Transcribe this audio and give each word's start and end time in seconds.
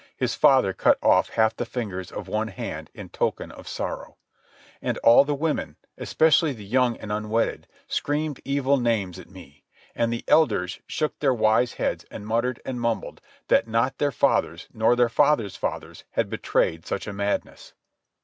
His 0.17 0.33
father 0.33 0.73
cut 0.73 0.97
off 1.03 1.29
half 1.29 1.55
the 1.55 1.63
fingers 1.63 2.11
of 2.11 2.27
one 2.27 2.47
hand 2.47 2.89
in 2.95 3.09
token 3.09 3.51
of 3.51 3.67
sorrow. 3.67 4.17
And 4.81 4.97
all 5.03 5.25
the 5.25 5.35
women, 5.35 5.75
especially 5.95 6.53
the 6.53 6.65
young 6.65 6.97
and 6.97 7.11
unwedded, 7.11 7.67
screamed 7.87 8.41
evil 8.43 8.77
names 8.79 9.19
at 9.19 9.29
me; 9.29 9.63
and 9.93 10.11
the 10.11 10.23
elders 10.27 10.79
shook 10.87 11.19
their 11.19 11.35
wise 11.35 11.73
heads 11.73 12.03
and 12.09 12.25
muttered 12.25 12.59
and 12.65 12.81
mumbled 12.81 13.21
that 13.47 13.67
not 13.67 13.99
their 13.99 14.11
fathers 14.11 14.67
nor 14.73 14.95
their 14.95 15.07
fathers' 15.07 15.55
fathers 15.55 16.03
had 16.13 16.31
betrayed 16.31 16.83
such 16.87 17.05
a 17.05 17.13
madness. 17.13 17.75